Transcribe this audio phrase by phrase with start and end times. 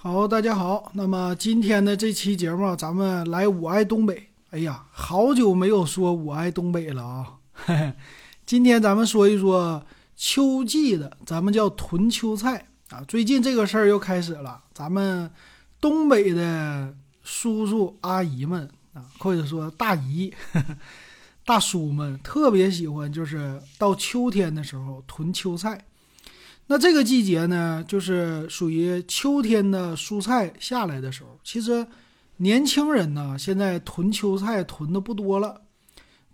[0.00, 0.92] 好，大家好。
[0.94, 4.28] 那么今天的这期节目，咱们来我爱东北。
[4.50, 7.38] 哎呀，好久没有说我爱东北了啊！
[8.46, 9.84] 今天咱们说一说
[10.16, 13.02] 秋季的，咱们叫囤秋菜啊。
[13.08, 15.28] 最近这个事儿又开始了，咱们
[15.80, 16.94] 东北的
[17.24, 20.32] 叔叔阿姨们啊，或者说大姨、
[21.44, 25.86] 大叔们，特别喜欢，就是到秋天的时候囤秋菜。
[26.70, 31.40] 那这个季节呢，就是属于秋天的蔬菜下来的时候。
[31.42, 31.86] 其实，
[32.36, 35.62] 年轻人呢，现在囤秋菜囤的不多了。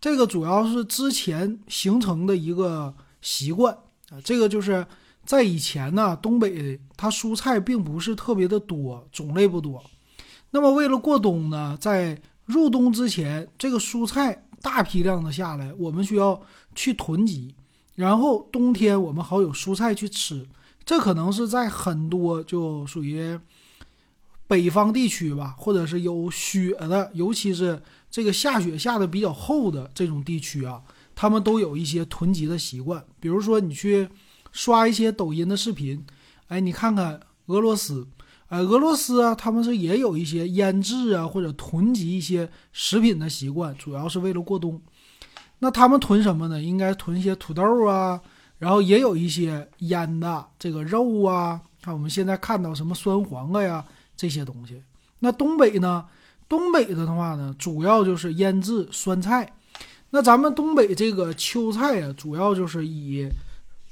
[0.01, 3.73] 这个主要是之前形成的一个习惯
[4.11, 4.19] 啊。
[4.25, 4.85] 这个就是
[5.25, 9.83] 在以前呢，东北它蔬菜并不是特别的多，种类不多。
[10.51, 16.43] 那么为了过冬呢，在入冬之前，这个蔬菜大批量的下来，我们需要
[16.75, 17.55] 去囤积。
[17.95, 20.47] 然后冬天我们好有蔬菜去吃，
[20.85, 23.39] 这可能是在很多就属于
[24.47, 30.83] 北方地区吧，或者是有雪的，尤其是这个下雪下的比较厚的这种地区啊，
[31.15, 33.05] 他们都有一些囤积的习惯。
[33.21, 34.09] 比如说你去
[34.53, 36.05] 刷一些抖音的视频，
[36.49, 38.07] 哎，你看看俄罗斯，
[38.49, 44.81] 哎，俄罗斯啊，他们是也有一些腌制啊或者囤积一些食品的习惯，主要是为了过冬。
[45.59, 46.61] 那他们囤什么呢？
[46.61, 48.21] 应该囤一些土豆啊，
[48.59, 51.61] 然后也有一些腌的这个肉啊。
[51.81, 53.85] 看我们现在看到什么酸黄瓜呀
[54.17, 54.83] 这些东西。
[55.19, 56.05] 那东北呢？
[56.47, 59.51] 东北的的话呢，主要就是腌制酸菜。
[60.11, 63.29] 那咱们东北这个秋菜啊，主要就是以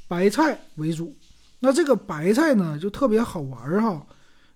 [0.07, 1.17] 白菜为主。
[1.61, 4.07] 那这个白菜呢，就特别好玩哈。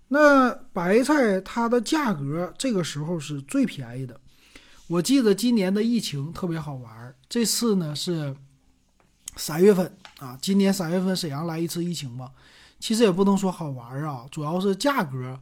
[0.07, 4.19] 那白菜它的价格这个时候是最便宜的。
[4.87, 8.33] 我记得今年的疫情特别好玩儿这次呢是
[9.35, 12.31] 三月份啊，今年三月份沈阳来一次疫情嘛，
[12.79, 15.37] 其实也不能说好玩儿啊，主要是价格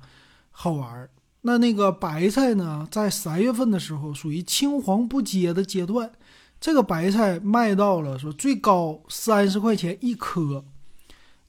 [0.50, 1.10] 好玩儿
[1.42, 6.12] 那那个白菜呢，在三月份的时候属于青黄不接的阶段，
[6.60, 10.66] 这个白菜卖到了说最高三十块钱一颗，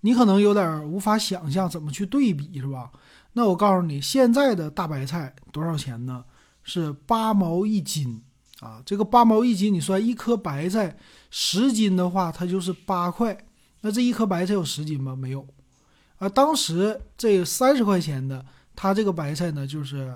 [0.02, 2.92] 你可能有点无法想象怎么去对比是吧？
[3.32, 6.22] 那我告诉你，现在的大白菜多少钱呢？
[6.68, 8.20] 是八毛一斤
[8.58, 10.98] 啊，这个八毛一斤，你算一颗白菜
[11.30, 13.46] 十斤的话，它就是八块。
[13.82, 15.14] 那这一颗白菜有十斤吗？
[15.14, 15.46] 没有。
[16.18, 18.44] 啊，当时这三十块钱的，
[18.74, 20.12] 它这个白菜呢，就是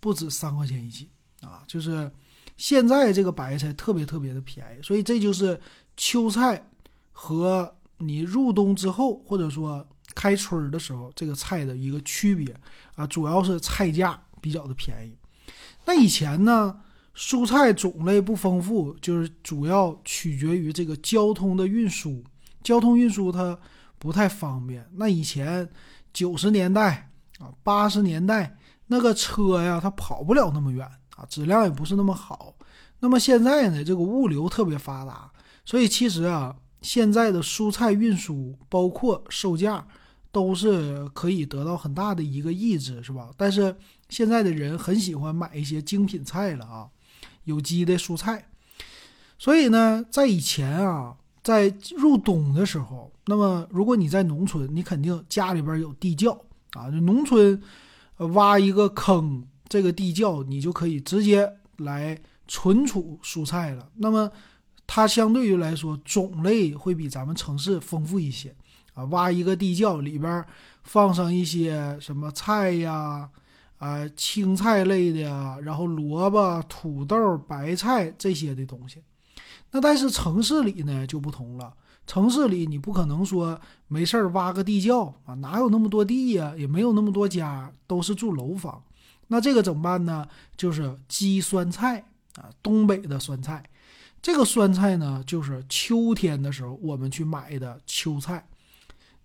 [0.00, 1.08] 不止三块钱一斤
[1.42, 1.62] 啊。
[1.68, 2.10] 就是
[2.56, 5.60] 现在这个白菜特别特别的便宜，所以这就是
[5.96, 6.68] 秋菜
[7.12, 12.58] 和你入冬之后或者说开春儿的时候这个菜的一个区别
[12.96, 15.14] 啊，主要是菜价比较的便宜。
[15.86, 16.80] 那以前呢，
[17.16, 22.22] 蔬菜种类不丰富，就是主要取决于这个交通的运输。
[22.62, 23.58] 交通运输它
[23.98, 24.86] 不太方便。
[24.94, 25.68] 那以前
[26.12, 30.86] 九十年代啊，八十年代那个车呀，它跑不了那么远
[31.16, 32.54] 啊，质量也不是那么好。
[33.00, 35.32] 那么现在呢，这个物流特别发达，
[35.64, 39.84] 所以其实啊，现在的蔬菜运输包括售价
[40.30, 43.30] 都是可以得到很大的一个抑制，是吧？
[43.36, 43.74] 但是。
[44.10, 46.88] 现在的人很喜欢买一些精品菜了啊，
[47.44, 48.44] 有机的蔬菜。
[49.38, 56.38] 所以呢，在以前啊，在入冬的时候，那么如果你在农村，你肯定家里边有地窖
[56.72, 57.58] 啊，就农村
[58.34, 63.88] 挖一个坑，这个地窖你就可以直接来存储蔬菜了。
[63.96, 64.30] 那么
[64.86, 68.54] 它相对于来说种类会比咱们城市丰富一些
[68.92, 70.44] 啊，挖一个地窖里边
[70.82, 73.30] 放上一些什么菜呀。
[73.80, 79.02] 啊，青菜类的呀，然后萝卜、土豆、白菜这些的东西。
[79.70, 81.72] 那但是城市里呢就不同了，
[82.06, 83.58] 城市里你不可能说
[83.88, 86.52] 没事儿挖个地窖啊，哪有那么多地呀？
[86.58, 88.82] 也没有那么多家，都是住楼房。
[89.28, 90.26] 那这个怎么办呢？
[90.56, 92.04] 就是积酸菜
[92.34, 93.64] 啊，东北的酸菜。
[94.20, 98.46] 这个酸菜呢，就是秋天的时候我们去买的秋菜。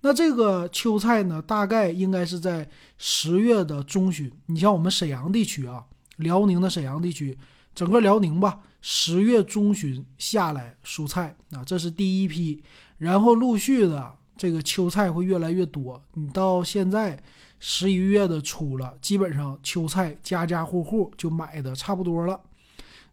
[0.05, 4.31] 那这个秋菜呢，大概应该是在十月的中旬。
[4.45, 5.83] 你像我们沈阳地区啊，
[6.17, 7.35] 辽宁的沈阳地区，
[7.73, 12.61] 整个辽宁吧，十月中旬下来蔬菜啊，这是第一批。
[12.99, 15.99] 然后陆续的这个秋菜会越来越多。
[16.13, 17.19] 你到现在
[17.59, 22.39] 十一月的初了，基本上秋菜家家户户就买的差不多了。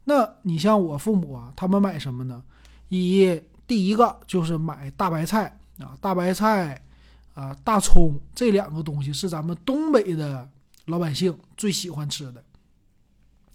[0.05, 2.43] 那你像我父母啊，他们买什么呢？
[2.90, 5.58] 以第一个就是买大白菜。
[5.82, 6.81] 啊，大白菜，
[7.34, 10.49] 啊，大葱这两个东西是咱们东北的
[10.87, 12.43] 老百姓最喜欢吃的。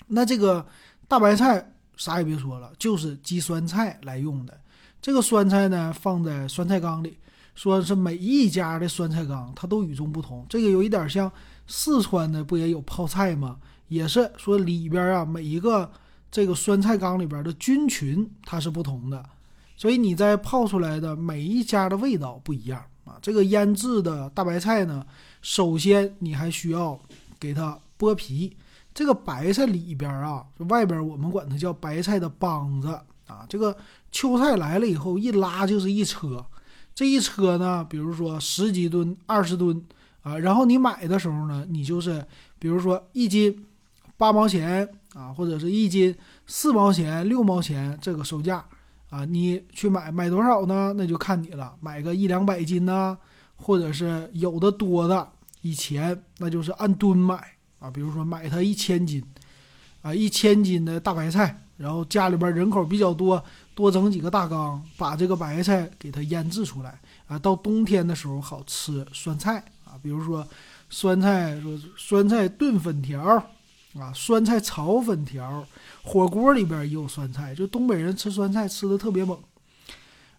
[0.07, 0.65] 那这个
[1.07, 4.59] 大白菜啥也别说了，就是鸡酸菜来用的。
[5.01, 7.18] 这个酸菜呢，放在酸菜缸里，
[7.56, 10.45] 说是每一家的酸菜缸它都与众不同。
[10.50, 11.31] 这个有一点像
[11.68, 13.57] 四川的不也有泡菜吗？
[13.88, 15.89] 也是说里边啊每一个
[16.29, 19.24] 这个酸菜缸里边的菌群它是不同的，
[19.77, 23.18] 所以你在泡出来的每一家的味道不一样啊。
[23.21, 25.06] 这个腌制的大白菜呢，
[25.41, 27.00] 首先你还需要
[27.39, 28.57] 给它剥皮。
[28.94, 32.88] 这个白菜里边啊，外边我们管它叫白菜的帮子
[33.27, 33.45] 啊。
[33.47, 33.77] 这个
[34.12, 36.44] 秋菜来了以后，一拉就是一车，
[36.95, 39.79] 这一车呢，比如说十几吨、二十吨
[40.24, 40.39] 啊。
[40.39, 42.25] 然后你买的时候呢，你就是
[42.57, 43.63] 比如说一斤
[44.18, 46.15] 八毛钱啊，或者是一斤
[46.47, 48.65] 四毛钱、六毛钱这个售价
[49.09, 50.94] 啊，你去买买多少呢？
[50.98, 53.18] 那就看你了，买个一两百斤呢，
[53.56, 55.27] 或者是有的多的，
[55.62, 57.54] 以前那就是按吨买。
[57.80, 59.24] 啊，比如说买它一千斤，
[60.01, 63.42] 啊，一千斤的大白菜，然后家里边人口比较多，
[63.75, 70.44] 多整几个大缸，把这个白菜给它腌制出来，啊，到冬天的时候好吃酸菜啊，比如说
[70.89, 73.21] 酸菜说酸菜炖粉条，
[73.99, 75.65] 啊，酸菜炒粉条，
[76.03, 79.38] 火锅里边也有酸菜，就东北人吃酸菜吃的特别猛。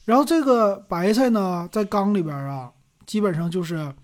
[0.04, 2.72] 然后这个白菜呢，在缸里边啊，
[3.06, 3.94] 基本上就是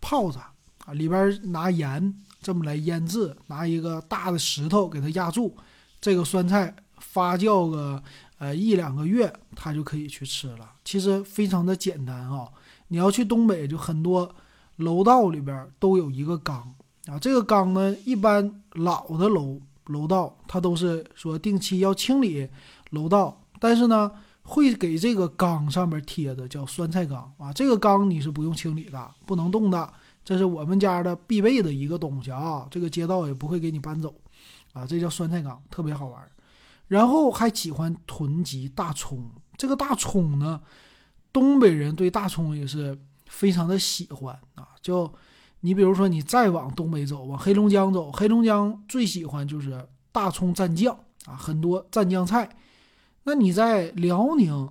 [0.00, 0.38] 泡着
[0.84, 2.14] 啊，里边拿盐。
[2.42, 5.56] 这么来腌制，拿一个大的石头给它压住，
[5.98, 8.02] 这个酸菜发酵个
[8.36, 10.72] 呃一两个月，它就可以去吃了。
[10.84, 12.46] 其实非常的简单啊！
[12.88, 14.30] 你要去东北，就很多
[14.76, 16.74] 楼道里边都有一个缸
[17.06, 17.18] 啊。
[17.18, 22.48] 这个缸呢，一般老的楼楼道它都是说定期要清理
[22.90, 24.10] 楼道，但是呢，
[24.42, 27.52] 会给这个缸上面贴的叫酸菜缸啊。
[27.52, 29.92] 这个缸你是不用清理的，不能动的。
[30.24, 34.14] 这是我们家的必备的一个东西啊，这个街道也不会给你搬走，
[34.72, 36.26] 啊，这叫酸菜缸，特别好玩。
[36.88, 40.60] 然后还喜欢囤积大葱，这个大葱呢，
[41.30, 44.68] 东北人对大葱也是非常的喜欢啊。
[44.80, 45.12] 叫
[45.64, 49.82] 你比如说，你再往东北走，往黑龙江走，黑龙江最喜欢就是
[50.12, 50.94] 大葱蘸酱
[51.24, 52.46] 啊，很多蘸酱菜。
[53.22, 54.68] 那你在辽宁，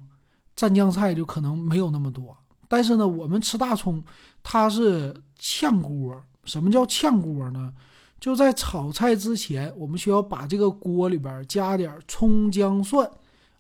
[0.56, 2.38] 蘸酱菜就可能没有那么多。
[2.68, 4.04] 但是呢，我们吃大葱，
[4.44, 6.24] 它是炝锅。
[6.44, 7.74] 什么叫炝锅呢？
[8.20, 13.10] 就在炒菜之前，我们需要把这个锅里边加点葱姜蒜，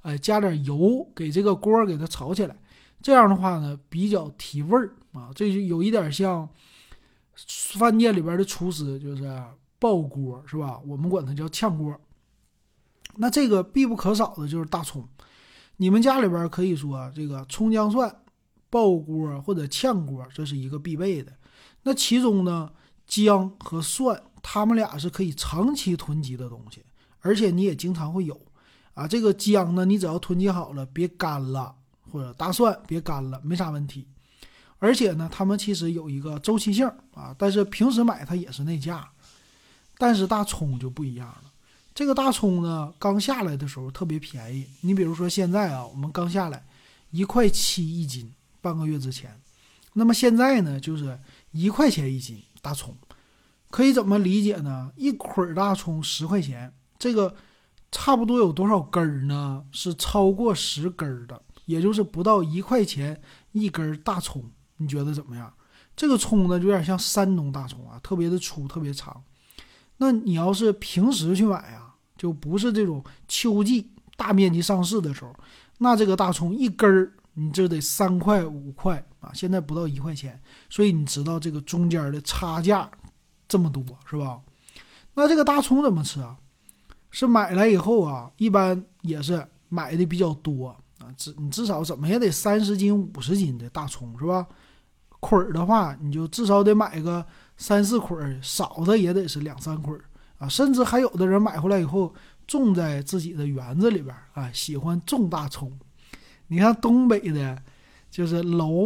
[0.03, 2.55] 哎，加点油，给这个锅给它炒起来。
[3.01, 5.31] 这样的话呢，比较提味儿啊。
[5.33, 6.47] 这就有一点像
[7.77, 9.23] 饭店里边的厨师，就是
[9.79, 10.79] 爆锅，是吧？
[10.85, 11.99] 我们管它叫炝锅。
[13.15, 15.07] 那这个必不可少的就是大葱。
[15.77, 18.19] 你们家里边可以说这个葱姜蒜。
[18.69, 21.31] 爆锅或者炝锅，这是一个必备的。
[21.83, 22.71] 那其中呢，
[23.05, 26.83] 姜和蒜，它们俩是可以长期囤积的东西，
[27.19, 28.41] 而且你也经常会有
[28.95, 29.07] 啊。
[29.07, 31.75] 这个姜呢，你只要囤积好了，别干了，
[32.11, 34.07] 或者大蒜别干了，没啥问题。
[34.83, 37.33] 而且呢，它们其实有一个周期性啊。
[37.37, 39.09] 但是平时买它也是那价，
[39.97, 41.53] 但是大葱就不一样了。
[41.95, 44.67] 这个大葱呢，刚下来的时候特别便宜。
[44.81, 46.65] 你比如说现在啊，我们刚下来
[47.11, 48.33] 一块七一斤。
[48.63, 49.41] 半个月之前，
[49.91, 51.19] 那么现在呢，就是
[51.51, 52.95] 一块钱一斤大葱，
[53.69, 54.89] 可以怎么理解呢？
[54.95, 57.35] 一捆大葱十块钱，这个
[57.91, 59.65] 差不多有多少根儿呢？
[59.73, 63.21] 是超过十根儿的，也就是不到一块钱
[63.51, 64.49] 一根大葱。
[64.83, 65.51] 你觉得怎么样？
[65.95, 69.23] 这个葱呢，有点像山东大葱啊，特别的粗，特别长。
[69.97, 75.33] 那你要是平时去买啊，就不是这种秋季大面积上市的时候，
[75.77, 77.11] 那这个大葱一根儿。
[77.35, 82.87] 你这得三块五块啊，现在不到一块钱，所以你知道这个中间的差价
[83.47, 84.39] 这么多是吧？
[85.15, 86.37] 那这个大葱怎么吃啊？
[87.09, 90.67] 是买来以后啊，一般也是买的比较多
[90.99, 94.47] 啊，至你至少怎么也得三十斤五十斤的大葱是吧？
[95.23, 97.25] 捆儿的话，你就至少得买个
[97.55, 100.03] 三四捆儿，少的也得是两三捆儿
[100.37, 102.13] 啊，甚至还有的人买回来以后
[102.45, 105.71] 种在自己的园子里边啊，喜欢种大葱。
[106.47, 107.57] 你看东北的，
[108.11, 108.85] 就是楼，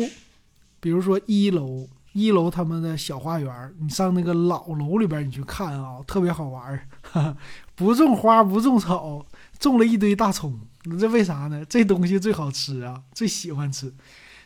[0.80, 6.88] 比如说一楼，一楼他们的小花园，你上那个老楼里边，你去看啊，特别好玩儿。
[7.76, 9.26] 不种花，不种草，
[9.60, 10.60] 种了一堆大葱，
[11.00, 11.66] 这为啥呢？
[11.66, 13.94] 这东西最好吃啊，最喜欢吃，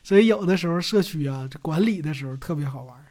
[0.03, 3.05] 所以有的时候社区啊，这管理的时候特别好玩儿。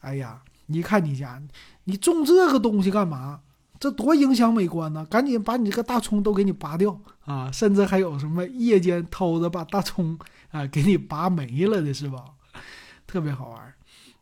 [0.00, 1.42] 哎呀，你看你家，
[1.84, 3.40] 你种这个东西干嘛？
[3.78, 5.04] 这多影响美观呢！
[5.04, 7.52] 赶紧把你这个大葱都给你拔掉啊！
[7.52, 10.18] 甚至还有什么夜间偷着把大葱
[10.50, 12.24] 啊给你拔没了的，是吧？
[13.06, 13.74] 特别好玩。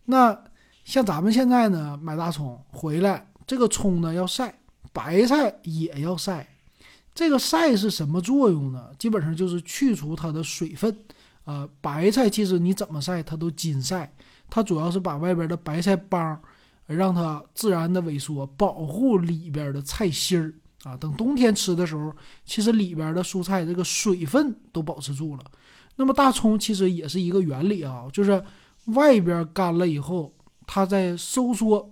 [0.06, 0.36] 那
[0.84, 4.58] 像咱们现在呢，买大葱回来，这个葱呢要晒，
[4.92, 6.48] 白菜也要晒。
[7.14, 8.90] 这个晒是什么作用呢？
[8.98, 10.98] 基本上就是去除它的水分
[11.44, 14.10] 呃，白菜其实你怎么晒它都金晒，
[14.48, 16.40] 它主要是把外边的白菜帮
[16.86, 20.54] 让它自然的萎缩，保护里边的菜心儿
[20.88, 20.96] 啊。
[20.96, 22.14] 等冬天吃的时候，
[22.46, 25.44] 其实里边的蔬菜这个水分都保持住了。
[25.96, 28.42] 那么大葱其实也是一个原理啊，就是
[28.86, 30.34] 外边干了以后，
[30.66, 31.90] 它在收缩，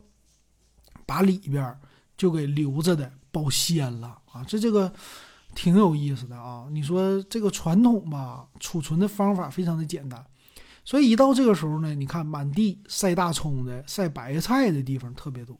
[1.04, 1.78] 把里边
[2.16, 4.42] 就给留着的保鲜了啊。
[4.48, 4.90] 这这个。
[5.54, 6.66] 挺有意思的啊！
[6.70, 10.24] 你说这个传统吧，储存的方法非常的简单，
[10.84, 15.58] 所以一到这个时候呢，你看满地晒大葱的、晒白菜的地方特别多。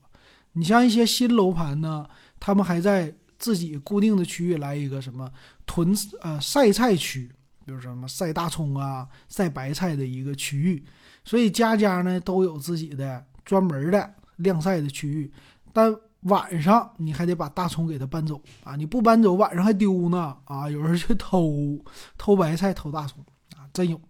[0.52, 2.06] 你像一些新楼盘呢，
[2.40, 5.30] 他们还在自己固定的区域来一个什么
[5.66, 7.30] 囤呃晒菜区，
[7.64, 10.84] 比如什么晒大葱啊、晒白菜的一个区域，
[11.25, 15.32] 所以家家呢都有自己的专门的晾晒的区域，
[15.72, 15.94] 但。
[16.22, 18.76] 晚上你还得把大葱给它搬走啊！
[18.76, 20.70] 你不搬走，晚上还丢呢啊！
[20.70, 21.76] 有人去偷
[22.16, 23.24] 偷白菜、偷大葱
[23.56, 24.00] 啊，真有。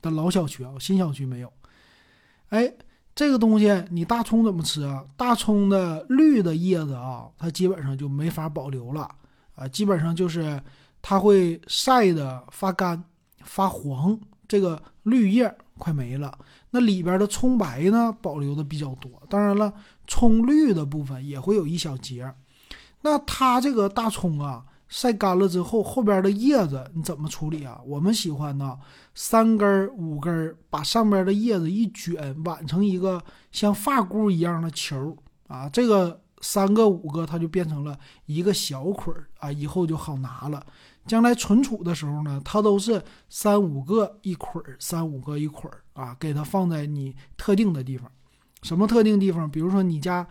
[0.00, 1.52] 的老小区啊，新小区没有。
[2.48, 2.72] 哎，
[3.14, 5.04] 这个东西你大葱怎么吃啊？
[5.16, 9.08] 大葱的绿的叶子啊，它基本上就没法保留了
[9.54, 10.58] 啊，基本上就是
[11.02, 13.04] 它会晒的发干
[13.42, 16.38] 发黄，这个绿叶快没了。
[16.70, 19.10] 那里边的葱白呢，保留的比较多。
[19.28, 19.70] 当然了。
[20.06, 22.34] 葱绿的部分也会有一小节，
[23.02, 27.80] 那它这个大葱啊，晒干了之后，后边的叶子你怎么处理啊？
[27.86, 28.78] 我们喜欢呢，
[29.14, 35.16] 三根五根把上边的叶子一卷，挽成一个像发箍一样的球
[35.48, 40.64] 啊，这个三个五个它就变成了一个小捆儿啊，以后就好拿了。
[41.06, 48.10] 将来存储的时候呢，它都是三五个一捆儿，三五个一捆儿啊，给它放在你特定的地方。
[48.64, 49.48] 什么特定地方？
[49.48, 50.26] 比如说你家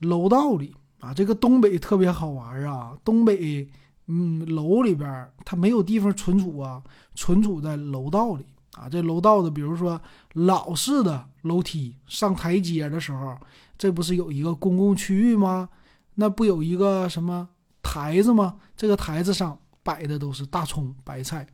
[0.00, 2.96] 楼道里啊，这个东北特别好玩啊。
[3.04, 3.68] 东北，
[4.06, 6.82] 嗯，楼里边它没有地方存储啊，
[7.14, 8.88] 存储在楼道里啊。
[8.88, 10.00] 这楼道的，比如说
[10.32, 13.36] 老式的楼梯上台阶的时候，
[13.76, 15.68] 这不是有一个公共区域吗？
[16.14, 17.48] 那不有一个什么
[17.82, 18.56] 台子吗？
[18.74, 21.46] 这个台子上摆的都是大葱、白菜。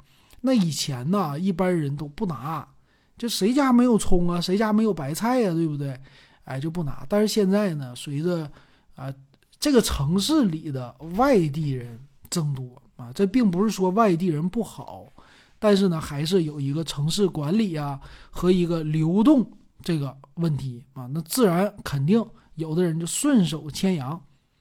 [0.42, 2.68] 那以前呢，一般人都不拿。
[3.16, 4.40] 就谁家没有葱啊？
[4.40, 5.52] 谁家没有白菜呀？
[5.54, 5.98] 对不对？
[6.44, 7.06] 哎，就不拿。
[7.08, 8.50] 但是现在呢，随着
[8.96, 9.10] 啊
[9.58, 15.06] 这个城市里的外地人增多啊，这并不是说外地人不好，
[15.58, 17.98] 但是呢，还是有一个城市管理啊
[18.30, 19.48] 和一个流动
[19.80, 21.08] 这个问题啊。
[21.12, 22.22] 那自然肯定
[22.56, 24.20] 有的人就顺手牵羊。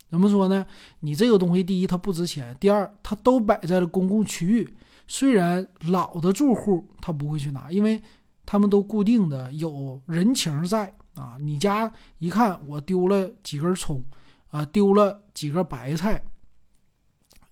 [0.10, 0.66] 怎么说呢？
[1.00, 4.74] 你这个东西，第一它不值钱，第二它都摆在了公共区域。
[5.08, 8.02] 虽然老的住户他不会去拿，因为。
[8.46, 14.04] 他们都固定的有人情在啊，你家一看我丢了几根葱，
[14.50, 16.22] 啊，丢了几个白菜，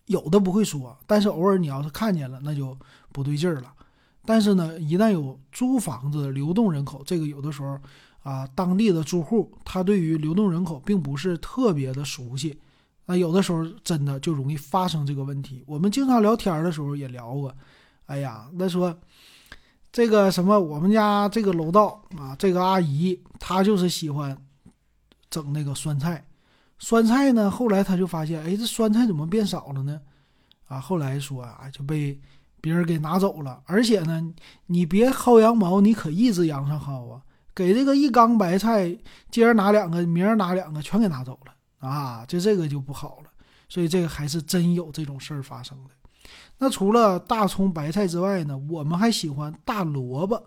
[0.07, 2.77] 有的不会说，但是偶尔你要是看见了，那就
[3.11, 3.73] 不对劲儿了。
[4.25, 7.79] 但是呢，一旦有租房子流动人口，这个有的时候
[8.23, 12.59] 啊，当地的住户他对于流动人口并不是特别的熟悉，
[13.05, 15.63] 那有的时候真的就容易发生这个问题。
[15.65, 17.55] 我们经常聊天的时候也聊过，
[18.07, 18.99] 哎呀，那说。
[19.91, 24.37] 这个什么，我们家这个楼道啊，这个阿姨她就是喜欢
[25.29, 26.25] 整那个酸菜。
[26.79, 29.99] 酸菜呢，后来她就发现，哎，这酸菜怎么变少了呢？
[30.67, 32.19] 啊，后来说啊，就被
[32.61, 33.61] 别人给拿走了。
[33.65, 34.33] 而且呢，
[34.67, 37.21] 你别薅羊毛，你可一只羊上薅啊！
[37.53, 38.97] 给这个一缸白菜，
[39.29, 42.25] 今儿拿两个，明儿拿两个，全给拿走了啊！
[42.25, 43.29] 就这个就不好了。
[43.67, 45.89] 所以这个还是真有这种事儿发生的。
[46.63, 50.41] 那除了大葱、白菜之外呢，我们还喜欢大萝卜。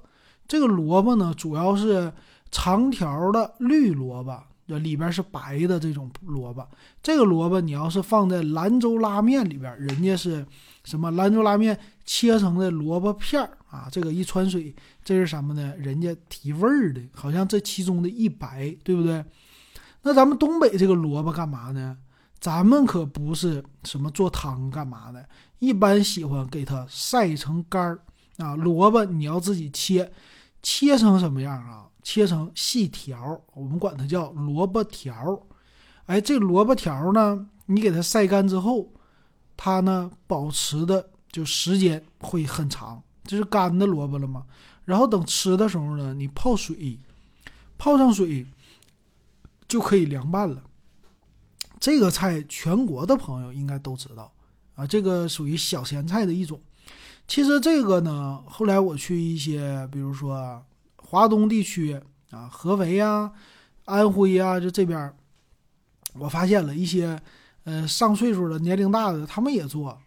[0.46, 2.12] 这个萝卜呢，主要是
[2.52, 6.64] 长条的绿萝卜，里边是白的这种萝卜。
[7.02, 10.46] 这个萝卜你要是放在兰州拉面里边，人家是
[10.84, 13.88] 什么兰州拉面切成的萝卜片儿啊？
[13.90, 15.74] 这个一穿水，这是什么呢？
[15.76, 19.24] 人家提味儿的，好像这其中的一白，对不对？
[20.02, 21.96] 那咱们东北这个萝卜干嘛呢？
[22.44, 25.26] 咱们可不是什么做汤干嘛的，
[25.60, 27.98] 一般喜欢给它晒成干儿
[28.36, 28.54] 啊。
[28.54, 30.12] 萝卜你要自己切，
[30.62, 31.88] 切成什么样啊？
[32.02, 35.40] 切成细条，我们管它叫萝卜条。
[36.04, 38.92] 哎，这萝卜条呢，你给它晒干之后，
[39.56, 44.44] 它呢保持的就时间会很长，这是干的萝卜了嘛。
[44.84, 47.00] 然后等吃的时候呢，你泡水，
[47.78, 48.46] 泡上水
[49.66, 50.62] 就可以凉拌了。
[51.84, 54.32] 这个菜全国的朋友应该都知道
[54.74, 56.58] 啊，这个属于小咸菜的一种。
[57.28, 60.64] 其实这个呢，后来我去一些，比如说
[60.96, 62.00] 华东地区
[62.30, 63.30] 啊，合肥呀、
[63.84, 65.14] 安徽呀，就这边，
[66.14, 67.20] 我发现了一些
[67.64, 70.00] 呃上岁数的、年龄大的，他们也做。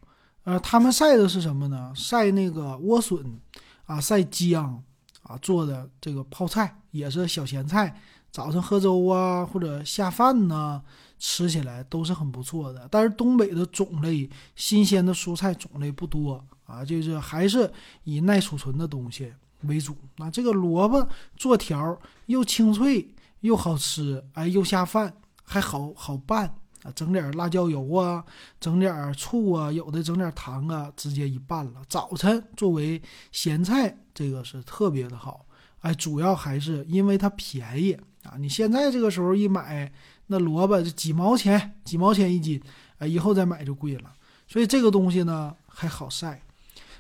[0.46, 1.94] 呃，他们晒的是什么呢？
[1.96, 3.40] 晒那个莴笋
[3.86, 4.84] 啊晒姜
[5.22, 8.02] 啊做的这个泡菜也是小咸菜，
[8.38, 10.80] 早上喝粥啊或者下饭呢，
[11.18, 12.88] 吃起来都是很不错的。
[12.92, 19.98] 但是东北的种类新鲜的蔬菜种类不多啊，就是还是以耐储存的东西为主。
[20.18, 25.12] 那这个萝卜做条又清脆又好吃，哎，又下饭，
[25.44, 26.46] 还好好拌
[26.84, 26.92] 啊。
[26.94, 28.24] 整点辣椒油啊，
[28.60, 31.82] 整点醋啊，有的整点糖啊，直接一拌了。
[31.90, 33.02] 早晨作为
[33.32, 35.44] 咸菜，这个是特别的好。
[35.80, 38.36] 哎，主要还是因为它便宜啊！
[38.38, 39.92] 你现在这个时候一买，
[40.28, 42.62] 那萝卜就几毛钱，几毛钱一斤，
[43.00, 44.12] 啊，以后再买就贵了。
[44.48, 46.42] 所以这个东西呢还好晒。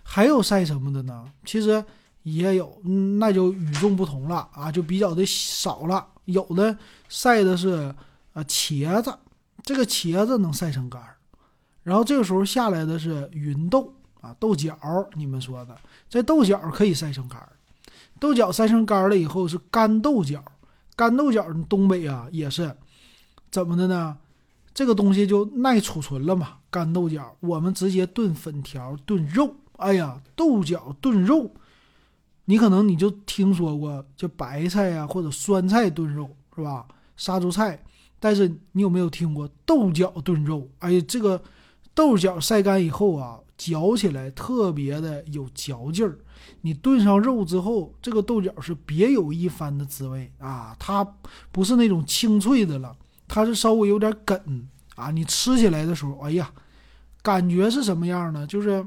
[0.04, 1.32] 还有晒什么的呢？
[1.46, 1.84] 其实
[2.24, 2.82] 也有，
[3.20, 6.08] 那就与众不同了啊，就比较的少了。
[6.26, 6.78] 有的
[7.10, 7.94] 晒的是
[8.34, 9.14] 啊茄子。
[9.64, 11.18] 这个茄子能晒成干儿，
[11.84, 14.78] 然后这个时候下来的是芸豆啊，豆角，
[15.14, 15.78] 你们说的
[16.10, 17.50] 这豆角可以晒成干儿，
[18.18, 20.42] 豆角晒成干儿了以后是干豆角，
[20.98, 22.76] 干豆角东北啊也是
[23.52, 24.18] 怎么的呢？
[24.74, 26.58] 这个东西就耐储存了嘛。
[26.70, 31.52] 干豆角我们直接炖粉条、炖肉，哎呀，豆角炖肉，
[32.46, 36.86] 你可能你就听说过叫白菜呀或者酸菜炖肉是吧？
[37.16, 37.82] 杀猪菜。
[38.20, 40.68] 但是你有没有听过豆角炖肉？
[40.80, 41.40] 哎呀，这个
[41.94, 46.18] 豆角晒干以后啊，嚼起来特别的有嚼劲儿。
[46.62, 50.76] 你炖上肉之后，这个豆角是别有一番的滋味啊！
[50.80, 51.04] 它
[51.52, 52.96] 不是那种清脆的了，
[53.28, 55.12] 它是稍微有点梗啊。
[55.12, 56.52] 你吃起来的时候，哎呀，
[57.22, 58.46] 感觉是什么样呢？
[58.48, 58.86] 就是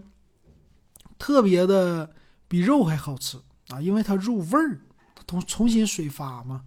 [1.18, 2.10] 特别的
[2.48, 3.38] 比肉还好吃
[3.68, 4.80] 啊，因为它入味儿，
[5.14, 6.62] 它重重新水发嘛。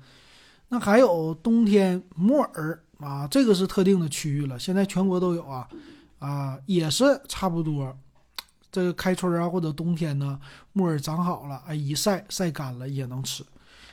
[0.70, 5.68] 那还有冬天木耳啊，这个是特定的区域了，现在全国都有啊，
[6.20, 7.96] 啊也是差不多。
[8.74, 10.40] 这个开春啊或者冬天呢，
[10.72, 13.46] 木耳长好了，哎一晒晒干了也能吃。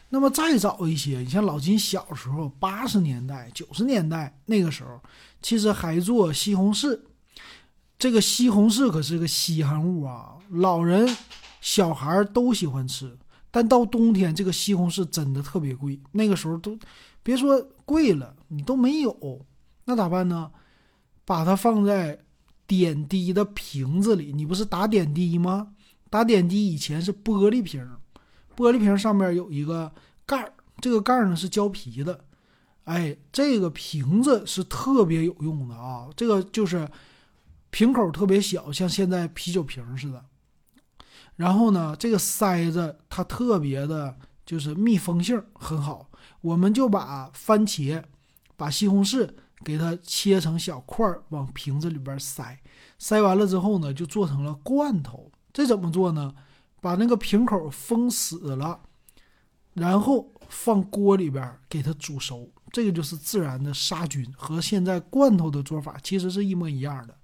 [0.09, 4.99] 那么再早一些，你像老金小时候八十年代、九十年代那个时候，
[5.43, 6.99] 其实还做西红柿。
[7.99, 11.15] 这个西红柿可是个稀罕物啊，老人、
[11.61, 13.15] 小孩都喜欢吃。
[13.51, 16.01] 但到冬天，这个西红柿真的特别贵。
[16.13, 16.79] 那个时候都
[17.23, 19.45] 别说贵了，你都没有，
[19.85, 20.51] 那咋办呢？
[21.27, 22.19] 把它放在
[22.71, 24.33] 点滴的瓶子里。
[24.33, 25.73] 你不是打点滴吗？
[26.09, 27.85] 打点滴以前是玻璃瓶，
[28.57, 29.93] 玻璃瓶上面有一个
[30.25, 32.25] 盖儿，这个盖儿呢是胶皮的。
[32.85, 36.09] 哎，这个瓶子是特别有用的啊！
[36.15, 36.89] 这个就是
[37.71, 40.25] 瓶口特别小，像现在啤酒瓶似的。
[41.35, 46.11] 然后呢，这个塞子它特别的，就是密封性很好。
[46.41, 48.03] 我们就把番茄、
[48.57, 49.29] 把西红柿
[49.65, 52.59] 给它切成小块儿，往瓶子里边塞。
[52.99, 55.31] 塞完了之后呢，就做成了罐头。
[55.53, 56.35] 这怎么做呢？
[56.81, 58.81] 把那个瓶口封死了，
[59.75, 62.51] 然后放锅里边给它煮熟。
[62.73, 67.15] 这个就是自然的杀菌，和现在罐头的做法其实是一模一样的。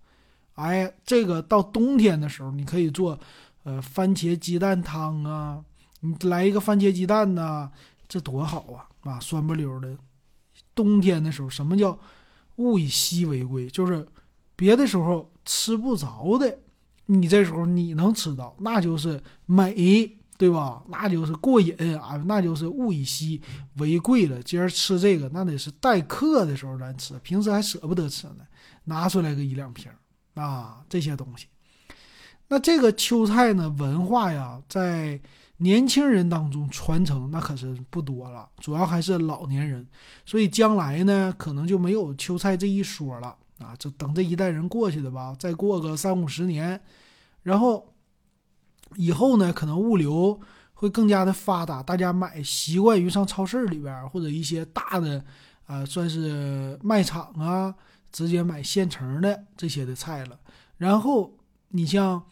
[0.55, 3.19] 哎，这个到冬天的时候，你可以做。
[3.65, 5.65] 呃，番茄鸡蛋汤啊，
[5.99, 7.69] 你来一个番茄鸡蛋呐，
[8.07, 8.87] 这多好啊！
[9.01, 9.99] 啊，酸不溜的。
[10.73, 11.99] 冬天的时候，什么叫
[12.57, 13.69] 物以稀为贵？
[13.69, 14.07] 就是
[14.55, 16.59] 别的时候吃不着的，
[17.07, 20.83] 你这时候你能吃到，那就是美，对吧？
[20.89, 23.41] 那就是过瘾啊，那就是物以稀
[23.77, 24.43] 为贵了。
[24.43, 28.45] 今儿吃这个，那得是待客的时候咱吃，平时还舍不得吃呢，
[28.85, 29.91] 拿出来个一两瓶
[30.35, 31.47] 啊，这些东西。
[32.49, 35.21] 那这个秋菜呢，文化呀，在
[35.59, 39.87] 年轻人当中传承那可是不多了，主要还是老年人，
[40.27, 43.75] 所以将来呢，可能就没有秋菜这一说了啊。
[43.79, 46.79] 就等这一代人过去的吧，再过个三五十年，
[47.43, 47.95] 然后
[48.97, 50.39] 以后呢，可能物流
[50.75, 55.25] 会更加的发达，大家买习惯于上超市里边或者一些大的
[55.65, 57.75] 啊，算是卖场啊，
[58.13, 60.39] 直接买现成的这些的菜了。
[60.77, 61.33] 然后
[61.69, 62.23] 你像。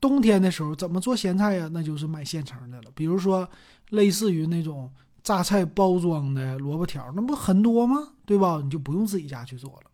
[0.00, 1.68] 冬天的时候怎么做咸菜呀？
[1.72, 2.90] 那就是买现成的了。
[2.94, 3.46] 比如说，
[3.90, 4.90] 类似于那种
[5.22, 8.14] 榨菜包装的萝卜条，那不很多吗？
[8.24, 8.60] 对吧？
[8.64, 9.90] 你就不用自己家去做了。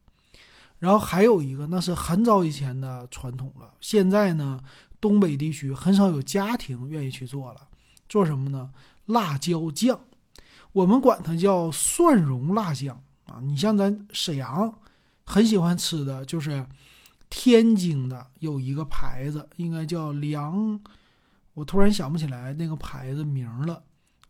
[0.78, 3.72] 然后还有一个，那是很早以前的传统了。
[3.80, 4.60] 现在呢，
[5.00, 7.62] 东北地区很少有家庭愿意去做了。
[8.08, 8.70] 做什么呢？
[9.06, 9.98] 辣椒酱，
[10.72, 13.40] 我们管它叫蒜蓉辣酱啊。
[13.42, 14.72] 你像咱沈阳，
[15.24, 16.64] 很喜欢吃的就是。
[17.28, 20.80] 天津的有一个牌子，应该叫梁，
[21.54, 23.82] 我突然想不起来那个牌子名了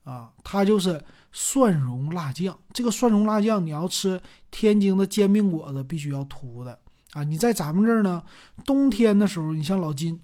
[0.04, 0.30] 啊。
[0.42, 2.59] 它就是蒜蓉辣酱。
[2.72, 6.78] 这个蒜蓉辣酱，你要吃天津的煎饼果子，必须要涂的
[7.12, 7.22] 啊。
[7.22, 8.22] 你在咱们这儿呢，
[8.64, 10.20] 冬天的时候，你像老金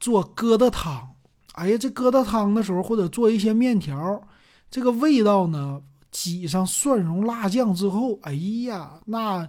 [0.00, 1.14] 做疙瘩汤，
[1.52, 4.22] 哎呀，这疙瘩汤的时候，或者做一些面条，
[4.70, 8.32] 这个味道呢，挤上蒜蓉辣酱之后，哎
[8.64, 9.48] 呀，那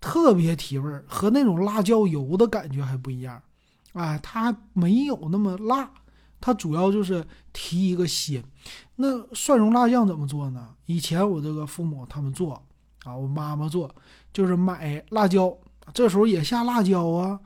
[0.00, 3.42] 特别提味儿，和那种辣椒油的感觉还不一样。
[3.94, 5.90] 哎，它没有那么辣，
[6.40, 8.42] 它主要就是提一个鲜。
[8.96, 10.74] 那蒜蓉辣酱怎么做呢？
[10.86, 12.62] 以前我这个父母他们做
[13.04, 13.92] 啊，我妈妈做，
[14.32, 15.56] 就是买辣椒，
[15.92, 17.40] 这时候也下辣椒啊。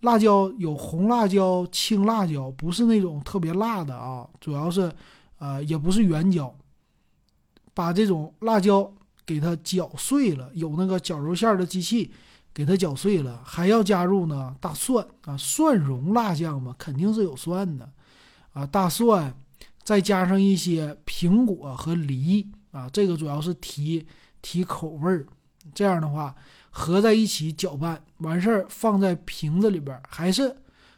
[0.00, 4.92] 辣椒有红辣椒、青辣椒，不是那种特别辣的啊，主要是，
[5.38, 6.52] 呃，也不是圆椒。
[7.72, 8.92] 把这种辣椒
[9.24, 12.12] 给它搅碎了，有那个绞肉馅的机器，
[12.52, 17.90] 给它搅碎了，还要加入呢大蒜啊，蒜蓉辣酱嘛，肯定是有蒜的，
[18.52, 19.34] 啊，大蒜，
[19.82, 24.06] 再加上一些苹果和梨啊，这个主要是提
[24.40, 25.26] 提口味儿，
[25.74, 26.34] 这样的话。
[26.74, 30.56] 合在一起搅拌完事儿，放在瓶子里边，还是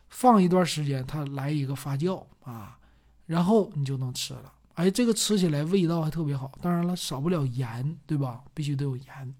[0.08, 2.78] 放一段时间，它来一个发酵啊，
[3.26, 4.52] 然后你就能吃了。
[4.74, 6.52] 哎，这个吃起来味道还特别好。
[6.60, 8.42] 当然了，少不了盐，对吧？
[8.52, 9.34] 必须得有盐。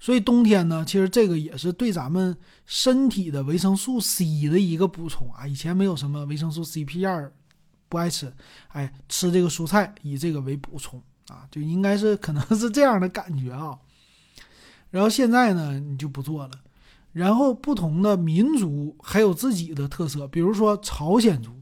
[0.00, 5.46] 所以冬天呢，其实这个也是对咱们身体的维生素 C 的一个补充啊。
[5.46, 7.32] 以前没有什么维生素 C、P 二，
[7.88, 8.32] 不爱吃，
[8.68, 13.76] 哎，吃这个蔬菜以这个为补充啊，就应该是可能是这样的感觉啊。
[14.90, 16.52] 然后现在呢，你就不做了。
[17.12, 21.57] 然后不同的民族还有自己的特色，比如说朝鲜族，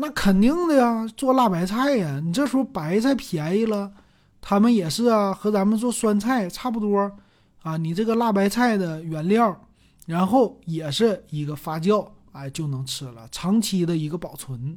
[0.00, 2.20] 那肯定的呀，做辣白菜呀。
[2.24, 3.92] 你这时候白菜便宜了，
[4.40, 7.10] 他们也是啊，和咱们做酸菜差不多
[7.62, 7.76] 啊。
[7.76, 9.68] 你这个辣白菜的原料，
[10.06, 14.76] 然后也是一个发酵，哎，就能吃了，长期的一个保存。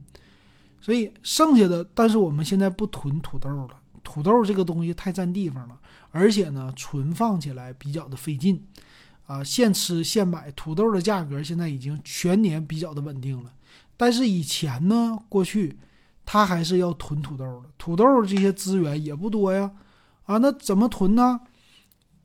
[0.81, 3.69] 所以剩下的，但是我们现在不囤土豆了，
[4.03, 5.79] 土豆这个东西太占地方了。
[6.11, 8.61] 而且呢，存放起来比较的费劲，
[9.25, 13.51] 啊，现吃现买土豆的价格现在已经全年比较的稳定了。
[13.95, 15.77] 但是以前呢，过去
[16.25, 19.71] 他还是要囤土豆的，土豆这些资源也不多呀，
[20.25, 21.39] 啊，那怎么囤呢？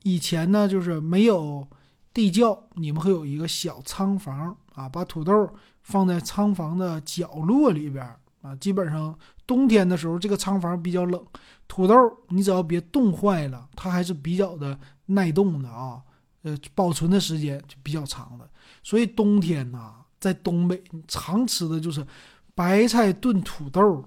[0.03, 1.67] 以前呢，就是没有
[2.13, 5.49] 地窖，你们会有一个小仓房啊，把土豆
[5.83, 8.05] 放在仓房的角落里边
[8.41, 11.21] 啊，基本上冬天的时候，这个仓房比较冷。
[11.67, 11.93] 土豆
[12.29, 16.01] 你只要别冻坏了，它还是比较的耐冻的啊，
[16.43, 18.49] 呃，保存的时间就比较长的。
[18.81, 22.05] 所以冬天呐，在东北常吃的就是
[22.53, 24.03] 白菜炖土豆，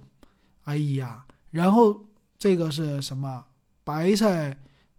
[0.64, 2.04] 哎呀，然后
[2.38, 3.44] 这个是什么？
[3.84, 4.56] 白菜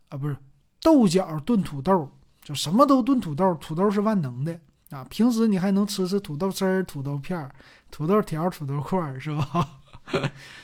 [0.09, 0.35] 啊，不是
[0.81, 2.09] 豆角炖土豆，
[2.43, 3.53] 就什么都炖土豆。
[3.55, 7.53] 土豆是万能的啊，平时你还能吃吃土豆丝儿、土豆片儿、
[7.89, 9.79] 土豆条、土豆块儿，是吧？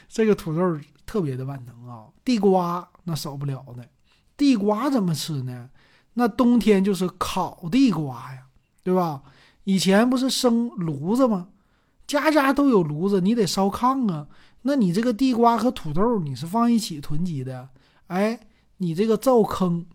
[0.07, 0.79] 这个土豆。
[1.05, 3.83] 特别的万能啊，地瓜那少不了的。
[4.37, 5.67] 地瓜怎么吃呢？
[6.13, 8.43] 那冬天就是烤地瓜呀，
[8.83, 9.23] 对吧？
[9.63, 11.49] 以前不是生炉子吗？
[12.07, 14.27] 家家都有炉子，你得烧炕啊。
[14.63, 17.69] 那你这个地瓜和土豆，你是放一起囤积的？
[18.07, 18.39] 哎，
[18.77, 19.85] 你这个灶坑，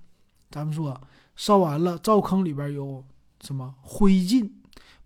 [0.51, 1.01] 咱们说
[1.35, 3.05] 烧完了，灶坑里边有
[3.43, 4.49] 什么灰烬？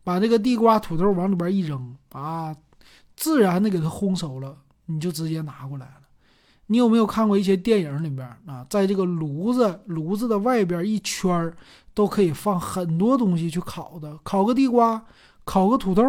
[0.05, 2.55] 把这个地瓜、土豆往里边一扔啊，
[3.17, 4.57] 自然的给它烘熟了。
[4.87, 6.03] 你就直接拿过来了。
[6.67, 11.57] 你有没有看过一些电影里边啊，在这个炉子炉子的外边一圈儿
[11.99, 15.05] 都可以放很多东西去烤的，烤个地瓜，
[15.45, 16.05] 烤个土豆，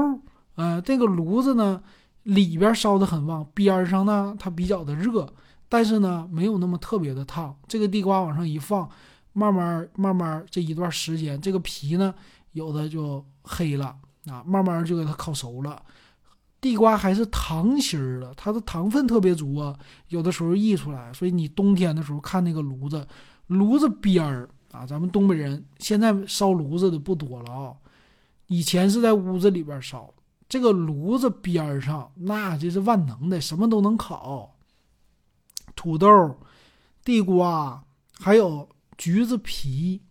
[0.53, 1.81] 呃，这个炉子呢
[2.21, 5.27] 里边烧的很旺，边上呢它比较的热，
[5.67, 7.57] 但是呢没有那么特别的烫。
[7.67, 8.87] 这个地瓜往上一放，
[9.33, 12.13] 慢慢慢慢这一段时间，这个皮呢
[12.51, 13.95] 有的就黑了
[14.27, 15.81] 啊，慢慢就给它烤熟了。
[16.61, 19.75] 地瓜还是糖心儿的，它的糖分特别足啊，
[20.09, 23.07] 有的时候溢出来，所以你冬天的时候看那个炉子，
[23.47, 27.75] 炉子边儿啊，咱们东北人现在烧炉子的不多了啊，
[28.47, 30.13] 以前是在屋子里边烧，
[30.47, 34.55] 这个炉子边上那就是万能的，什么都能烤，
[35.75, 36.37] 土豆、
[37.03, 37.83] 地瓜，
[38.19, 40.01] 还有橘子皮，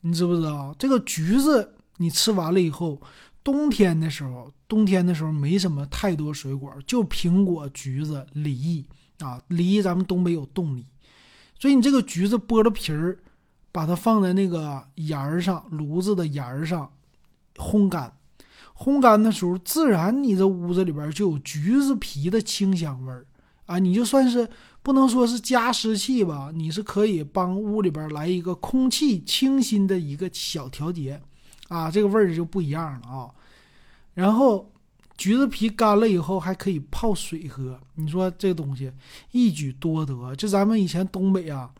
[0.00, 0.74] 你知不知道？
[0.78, 3.00] 这个橘子你吃完了以后。
[3.42, 8.84] 冬天的时候，冬天的时候没什么太多水果，就苹果、橘子、梨
[9.20, 9.42] 啊。
[9.48, 10.84] 梨咱们东北有冻梨，
[11.58, 13.18] 所以你这个橘子剥了皮儿，
[13.72, 16.90] 把它放在那个沿儿上，炉子的沿儿上
[17.56, 18.12] 烘干。
[18.76, 23.26] 烘干的时候，自然你这屋子里边就有橘子皮的清香味儿
[23.66, 23.78] 啊。
[23.78, 24.48] 你就算是
[24.82, 31.20] 不能说是加湿器吧，你是可以帮屋里边来一个空气清新的一个小调节。
[31.68, 33.30] 啊，这个味儿就不一样了啊！
[34.14, 34.72] 然后
[35.16, 38.90] 橘子皮干了以后还可以泡水喝，你说这东西
[39.30, 40.34] 一举多得。
[40.34, 41.70] 就咱们以前东北啊，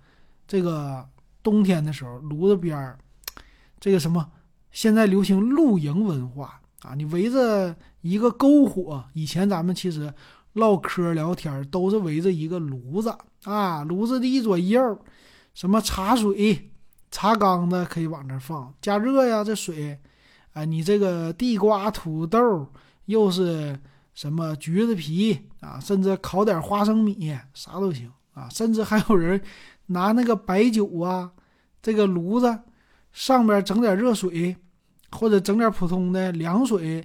[0.47, 1.05] 这个
[1.43, 2.99] 冬天的时候，炉子边儿，
[3.79, 4.31] 这个什么，
[4.71, 10.13] 现在流行露营文化啊，你围着一个篝火，以前咱们其实
[10.55, 14.99] 唠嗑聊天都是围着一个炉子啊，炉子的一左一右，
[15.55, 16.71] 什么茶水、
[17.11, 19.99] 茶缸子可以往那放加热呀，这水，
[20.53, 22.67] 啊，你这个地瓜、土豆，
[23.07, 23.79] 又是
[24.15, 29.41] 什么橘子皮啊，甚至烤点花生米，啥都行啊，甚至还有人
[29.91, 31.31] 拿那个白酒啊，
[31.81, 32.59] 这个炉子
[33.13, 34.57] 上边整点热水。
[35.13, 37.05] 或者整点普通的凉水，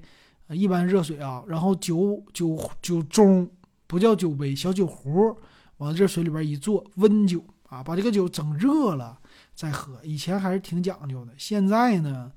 [0.49, 3.49] 一般热水啊，然后酒酒酒盅
[3.87, 5.35] 不叫酒杯，小酒壶
[5.77, 9.17] 往热水里边一坐，温酒啊，把这个酒整热了
[9.55, 9.97] 再喝。
[10.03, 12.31] 以前还是挺讲究的，现在呢，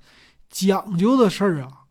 [0.49, 1.83] 讲究的事儿啊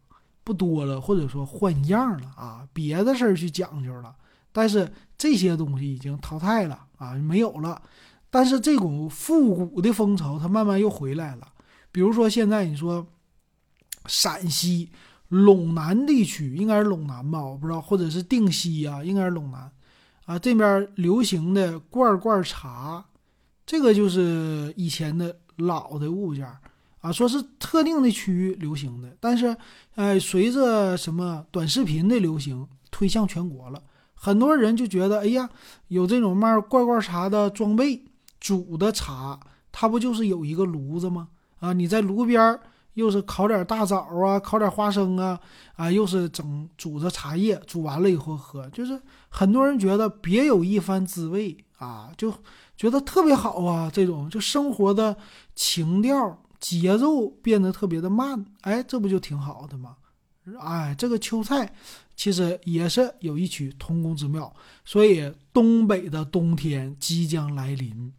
[0.43, 4.15] 不多了，或者说换样了啊，别的事儿去讲究了。
[4.52, 7.80] 但是这些东西已经淘汰了啊，没有了。
[8.30, 11.48] 但是这股复古的风潮，它慢慢又回来了。
[11.92, 13.06] 比如说现在你说。
[14.10, 14.90] 陕西
[15.32, 19.70] 陇南地区应该是陇南吧，我不知道，或者是定西啊，应该是陇南
[20.24, 20.40] 啊。
[20.40, 23.04] 这边流行的罐罐茶，
[23.66, 26.48] 这个就是以前的老的物件
[27.02, 29.58] 啊，说是特定的区域流行的，但是，
[29.96, 35.50] 哎，随着什么短视频的流行，推向全国了，很多人就觉得，哎呀，
[35.90, 38.06] 有这种卖罐罐茶的装备，
[38.39, 39.39] 煮的茶，
[39.71, 41.30] 它不就是有一个炉子吗？
[41.60, 42.60] 啊，你在炉边儿。
[42.97, 45.39] 又是烤点大枣啊，烤点花生啊，
[45.76, 52.34] 啊，又是整煮着茶叶，煮完了以后喝，就是很多人觉得别有一番滋味啊，就
[52.76, 53.88] 觉得特别好啊。
[53.93, 55.15] 这种就生活的
[55.54, 59.97] 情调节奏变得特别的慢，哎，这不就挺好的吗？
[60.60, 61.71] 哎，这个秋菜
[62.15, 64.52] 其实也是有异曲同工之妙，
[64.84, 68.12] 所以东北的冬天即将来临，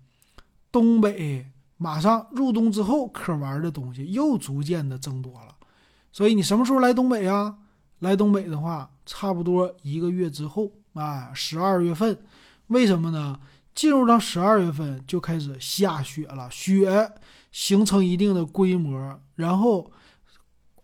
[0.70, 1.46] 东北。
[1.81, 5.54] 马上入冬之后，可玩的东西又逐渐的增多了，
[6.11, 7.57] 所以你什么时候来东北啊？
[8.00, 12.18] 来东北的话，差不多一个月之后啊，十二月份。
[12.66, 13.38] 为什么呢？
[13.76, 17.12] 进入到十二月份就开始下雪了，雪
[17.52, 19.88] 形成一定的规模，然后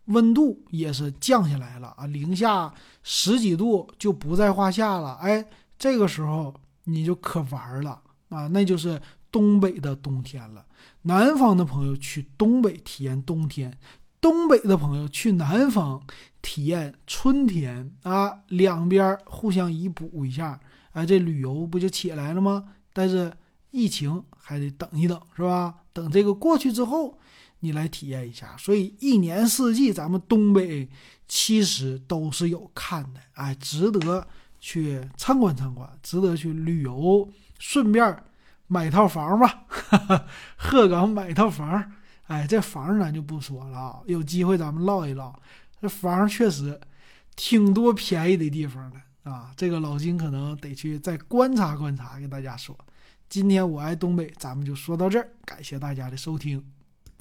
[0.05, 5.14] 温度也是降下来了啊，零下十几度就不在话下了。
[5.14, 5.44] 哎，
[5.77, 9.03] 这个时候你就可玩了啊，那就是
[9.35, 10.64] 东北的冬天了。
[11.03, 13.77] 南方的朋友去东北体验冬天，
[14.20, 16.01] 东北的朋友去南方
[16.40, 20.61] 体验春天啊，两边互相弥补一下，
[20.92, 22.64] 哎，这旅游不就起来了吗？
[22.92, 23.33] 但是
[23.73, 25.75] 疫情还得等一等，是吧？
[25.92, 27.18] 等这个过去之后，
[27.59, 28.57] 你来体验一下。
[28.57, 30.88] 所以一年四季，咱们东北
[31.27, 34.25] 其实都是有看的，哎，值得
[34.61, 38.16] 去参观参观，值得去旅游，顺便。
[38.75, 39.67] 买套房吧，
[40.59, 41.93] 鹤岗买套房。
[42.27, 45.33] 哎，这房咱就不说了啊，有机会咱们唠一唠。
[45.81, 46.81] 这房确实
[47.37, 52.77] 挺多便宜的地方的啊，这个老金可能得去再观察观察，给大家说。
[53.29, 56.65] 今天我爱东北，咱们就说到这儿，感谢大家的收听。